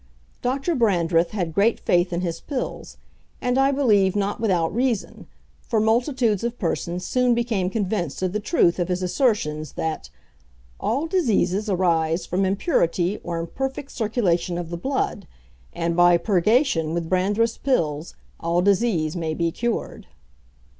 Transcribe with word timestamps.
Dr. 0.41 0.73
Brandreth 0.75 1.29
had 1.29 1.53
great 1.53 1.79
faith 1.79 2.11
in 2.11 2.21
his 2.21 2.41
pills, 2.41 2.97
and 3.39 3.55
I 3.55 3.71
believe 3.71 4.15
not 4.15 4.41
without 4.41 4.73
reason; 4.73 5.27
for 5.61 5.79
multitudes 5.79 6.43
of 6.43 6.57
persons 6.57 7.05
soon 7.05 7.35
became 7.35 7.69
convinced 7.69 8.23
of 8.23 8.33
the 8.33 8.39
truth 8.39 8.79
of 8.79 8.87
his 8.87 9.03
assertions, 9.03 9.73
that 9.73 10.09
"all 10.79 11.05
diseases 11.05 11.69
arise 11.69 12.25
from 12.25 12.45
impurity 12.45 13.19
or 13.23 13.37
imperfect 13.39 13.91
circulation 13.91 14.57
of 14.57 14.71
the 14.71 14.75
blood, 14.75 15.27
and 15.71 15.95
by 15.95 16.17
purgation 16.17 16.95
with 16.95 17.07
Brandreth's 17.07 17.59
Pills 17.59 18.15
all 18.39 18.63
disease 18.63 19.15
may 19.15 19.35
be 19.35 19.51
cured." 19.51 20.07